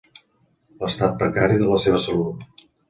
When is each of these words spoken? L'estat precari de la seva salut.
L'estat 0.85 1.21
precari 1.21 1.61
de 1.61 1.71
la 1.75 1.81
seva 1.87 2.05
salut. 2.09 2.51